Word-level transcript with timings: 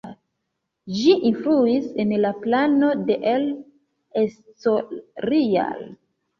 Ĝi 0.95 1.11
influis 1.29 1.85
en 2.05 2.15
la 2.23 2.33
plano 2.47 2.91
de 3.11 3.19
El 3.35 3.47
Escorial. 4.25 5.89